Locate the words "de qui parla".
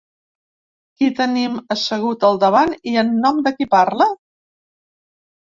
3.49-4.09